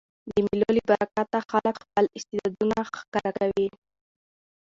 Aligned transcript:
د 0.29 0.31
مېلو 0.45 0.69
له 0.77 0.83
برکته 0.89 1.37
خلک 1.51 1.75
خپل 1.83 2.05
استعدادونه 2.17 2.77
ښکاره 2.97 3.31
کوي. 3.39 3.67